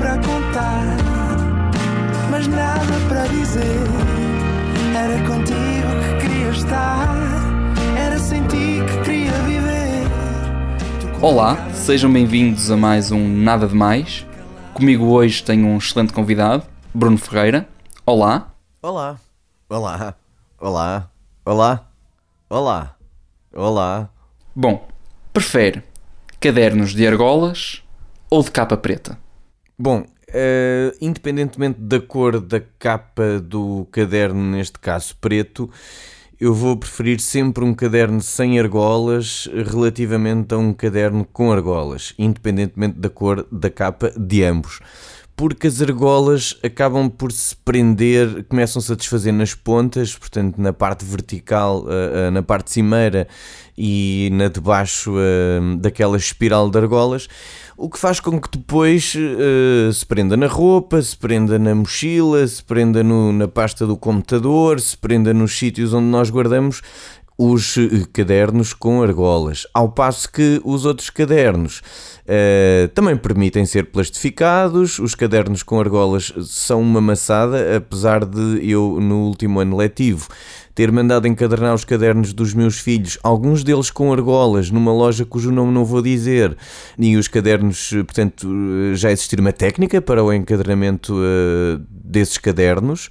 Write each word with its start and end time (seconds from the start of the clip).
para 0.00 0.16
contar, 0.16 0.96
mas 2.30 2.46
nada 2.46 2.80
para 3.06 3.26
dizer. 3.26 3.86
Era 4.96 5.18
contigo 5.26 5.88
que 6.00 6.26
queria 6.26 6.48
estar, 6.48 7.06
era 7.98 8.18
sem 8.18 8.46
ti 8.46 8.78
que 8.86 9.04
queria 9.04 9.32
viver. 9.42 10.06
Olá, 11.20 11.68
sejam 11.74 12.10
bem-vindos 12.10 12.70
a 12.70 12.78
mais 12.78 13.12
um 13.12 13.28
Nada 13.28 13.68
de 13.68 13.74
Mais. 13.74 14.26
Comigo 14.72 15.04
hoje 15.04 15.42
tenho 15.42 15.66
um 15.66 15.76
excelente 15.76 16.14
convidado, 16.14 16.62
Bruno 16.94 17.18
Ferreira. 17.18 17.68
Olá. 18.06 18.54
Olá, 18.82 19.20
olá, 19.68 20.14
olá, 20.58 21.10
olá, 21.44 21.86
olá, 22.48 22.96
olá. 23.54 24.08
Bom, 24.56 24.88
prefere 25.30 25.82
cadernos 26.40 26.94
de 26.94 27.06
argolas 27.06 27.82
ou 28.30 28.42
de 28.42 28.50
capa 28.50 28.78
preta? 28.78 29.18
Bom, 29.82 30.04
eh, 30.28 30.94
independentemente 31.00 31.80
da 31.80 31.98
cor 32.02 32.38
da 32.38 32.60
capa 32.78 33.40
do 33.40 33.88
caderno, 33.90 34.38
neste 34.38 34.78
caso 34.78 35.16
preto, 35.18 35.70
eu 36.38 36.52
vou 36.52 36.76
preferir 36.76 37.18
sempre 37.18 37.64
um 37.64 37.72
caderno 37.72 38.20
sem 38.20 38.60
argolas 38.60 39.48
relativamente 39.70 40.52
a 40.52 40.58
um 40.58 40.74
caderno 40.74 41.24
com 41.24 41.50
argolas, 41.50 42.12
independentemente 42.18 42.98
da 42.98 43.08
cor 43.08 43.46
da 43.50 43.70
capa 43.70 44.12
de 44.18 44.44
ambos. 44.44 44.80
Porque 45.40 45.68
as 45.68 45.80
argolas 45.80 46.54
acabam 46.62 47.08
por 47.08 47.32
se 47.32 47.56
prender, 47.56 48.44
começam-se 48.44 48.92
a 48.92 48.94
desfazer 48.94 49.32
nas 49.32 49.54
pontas, 49.54 50.14
portanto, 50.14 50.58
na 50.58 50.70
parte 50.70 51.02
vertical, 51.02 51.86
eh, 51.88 52.26
eh, 52.26 52.30
na 52.30 52.42
parte 52.42 52.70
cimeira 52.70 53.26
e 53.74 54.28
na 54.34 54.48
de 54.48 54.60
baixo 54.60 55.14
eh, 55.18 55.78
daquela 55.78 56.18
espiral 56.18 56.68
de 56.68 56.76
argolas, 56.76 57.26
o 57.74 57.88
que 57.88 57.98
faz 57.98 58.20
com 58.20 58.38
que 58.38 58.50
depois 58.58 59.14
se 59.94 60.04
prenda 60.04 60.36
na 60.36 60.46
roupa, 60.46 61.00
se 61.00 61.16
prenda 61.16 61.58
na 61.58 61.74
mochila, 61.74 62.46
se 62.46 62.62
prenda 62.62 63.02
no- 63.02 63.32
na 63.32 63.48
pasta 63.48 63.86
do 63.86 63.96
computador, 63.96 64.78
se 64.78 64.94
prenda 64.98 65.32
nos 65.32 65.58
sítios 65.58 65.94
onde 65.94 66.04
nós 66.08 66.28
guardamos 66.28 66.82
os 67.42 67.78
eh, 67.78 68.04
cadernos 68.12 68.74
com 68.74 69.02
argolas, 69.02 69.66
ao 69.72 69.88
passo 69.88 70.30
que 70.30 70.60
os 70.62 70.84
outros 70.84 71.08
cadernos 71.08 71.80
eh, 72.26 72.90
também 72.94 73.16
permitem 73.16 73.64
ser 73.64 73.86
plastificados. 73.86 74.98
Os 74.98 75.14
cadernos 75.14 75.62
com 75.62 75.80
argolas 75.80 76.34
são 76.44 76.82
uma 76.82 77.00
maçada, 77.00 77.78
apesar 77.78 78.26
de 78.26 78.70
eu, 78.70 78.98
no 79.00 79.26
último 79.26 79.58
ano 79.58 79.74
letivo, 79.74 80.28
ter 80.74 80.92
mandado 80.92 81.26
encadernar 81.26 81.74
os 81.74 81.82
cadernos 81.82 82.34
dos 82.34 82.52
meus 82.52 82.78
filhos, 82.78 83.18
alguns 83.22 83.64
deles 83.64 83.90
com 83.90 84.12
argolas, 84.12 84.70
numa 84.70 84.92
loja 84.92 85.24
cujo 85.24 85.50
nome 85.50 85.72
não 85.72 85.84
vou 85.84 86.02
dizer, 86.02 86.54
e 86.98 87.16
os 87.16 87.26
cadernos, 87.26 87.90
eh, 87.94 88.02
portanto, 88.02 88.46
já 88.92 89.10
existir 89.10 89.40
uma 89.40 89.52
técnica 89.52 90.02
para 90.02 90.22
o 90.22 90.30
encadernamento 90.30 91.16
eh, 91.18 91.80
desses 91.90 92.36
cadernos. 92.36 93.08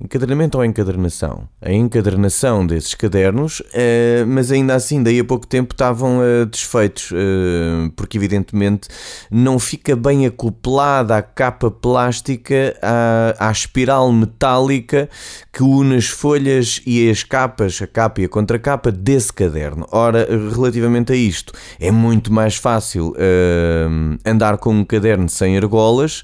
Encadernamento 0.00 0.56
ou 0.56 0.64
encadernação? 0.64 1.48
A 1.60 1.72
encadernação 1.72 2.64
desses 2.64 2.94
cadernos, 2.94 3.60
eh, 3.74 4.24
mas 4.28 4.52
ainda 4.52 4.76
assim, 4.76 5.02
daí 5.02 5.18
a 5.18 5.24
pouco 5.24 5.44
tempo 5.44 5.74
estavam 5.74 6.22
eh, 6.22 6.44
desfeitos, 6.44 7.10
eh, 7.12 7.90
porque 7.96 8.16
evidentemente 8.16 8.88
não 9.28 9.58
fica 9.58 9.96
bem 9.96 10.24
acoplada 10.24 11.16
a 11.16 11.22
capa 11.22 11.68
plástica 11.68 12.78
à, 12.80 13.48
à 13.48 13.50
espiral 13.50 14.12
metálica 14.12 15.08
que 15.52 15.64
une 15.64 15.96
as 15.96 16.06
folhas 16.06 16.80
e 16.86 17.10
as 17.10 17.24
capas, 17.24 17.82
a 17.82 17.86
capa 17.88 18.20
e 18.20 18.26
a 18.26 18.28
contracapa 18.28 18.92
desse 18.92 19.32
caderno. 19.32 19.84
Ora, 19.90 20.28
relativamente 20.54 21.12
a 21.12 21.16
isto, 21.16 21.52
é 21.80 21.90
muito 21.90 22.32
mais 22.32 22.54
fácil 22.54 23.14
andar 24.24 24.58
com 24.58 24.70
um 24.70 24.84
caderno 24.84 25.28
sem 25.28 25.56
argolas 25.56 26.22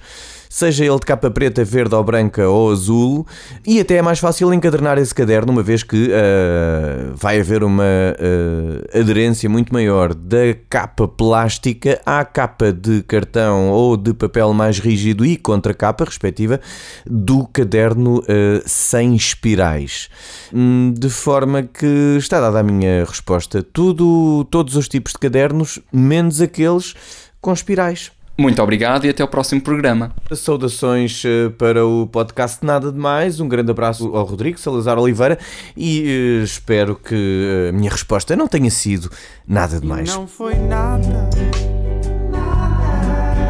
seja 0.54 0.84
ele 0.84 1.00
de 1.00 1.04
capa 1.04 1.32
preta, 1.32 1.64
verde 1.64 1.96
ou 1.96 2.04
branca 2.04 2.48
ou 2.48 2.70
azul, 2.70 3.26
e 3.66 3.80
até 3.80 3.96
é 3.96 4.02
mais 4.02 4.20
fácil 4.20 4.54
encadernar 4.54 4.98
esse 4.98 5.12
caderno, 5.12 5.50
uma 5.50 5.64
vez 5.64 5.82
que 5.82 6.10
ah, 6.12 7.12
vai 7.16 7.40
haver 7.40 7.64
uma 7.64 7.82
ah, 7.82 9.00
aderência 9.00 9.50
muito 9.50 9.72
maior 9.72 10.14
da 10.14 10.54
capa 10.70 11.08
plástica 11.08 12.00
à 12.06 12.24
capa 12.24 12.72
de 12.72 13.02
cartão 13.02 13.70
ou 13.70 13.96
de 13.96 14.14
papel 14.14 14.52
mais 14.52 14.78
rígido 14.78 15.26
e 15.26 15.36
contracapa, 15.36 16.04
respectiva, 16.04 16.60
do 17.04 17.48
caderno 17.48 18.22
ah, 18.28 18.62
sem 18.64 19.16
espirais. 19.16 20.08
Hum, 20.52 20.94
De 20.96 21.10
forma 21.10 21.64
que 21.64 22.16
está 22.16 22.40
dada 22.40 22.60
a 22.60 22.62
minha 22.62 23.04
resposta. 23.04 23.60
Tudo, 23.60 24.46
todos 24.52 24.76
os 24.76 24.86
tipos 24.86 25.14
de 25.14 25.18
cadernos, 25.18 25.80
menos 25.92 26.40
aqueles 26.40 26.94
com 27.40 27.52
espirais. 27.52 28.12
Muito 28.36 28.60
obrigado 28.60 29.04
e 29.04 29.08
até 29.08 29.22
ao 29.22 29.28
próximo 29.28 29.60
programa. 29.60 30.10
Saudações 30.32 31.22
eh, 31.24 31.50
para 31.50 31.86
o 31.86 32.04
podcast 32.08 32.66
Nada 32.66 32.90
de 32.90 32.98
Mais. 32.98 33.38
Um 33.38 33.46
grande 33.46 33.70
abraço 33.70 34.16
ao 34.16 34.24
Rodrigo 34.24 34.58
Salazar 34.58 34.98
Oliveira 34.98 35.38
e 35.76 36.40
eh, 36.40 36.42
espero 36.42 36.96
que 36.96 37.14
eh, 37.14 37.68
a 37.68 37.72
minha 37.72 37.88
resposta 37.88 38.34
não 38.34 38.48
tenha 38.48 38.70
sido 38.72 39.08
nada 39.46 39.78
de 39.78 39.86
mais. 39.86 40.12
Não 40.12 40.26
foi 40.26 40.56
nada, 40.56 41.30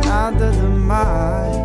nada 0.04 0.50
demais. 0.50 1.56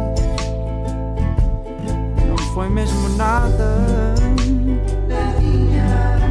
Não 2.25 2.38
foi 2.53 2.69
mesmo 2.69 3.09
nada, 3.18 4.16